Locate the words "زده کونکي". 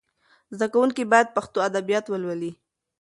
0.55-1.03